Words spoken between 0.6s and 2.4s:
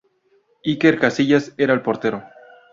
Iker Casillas era el portero.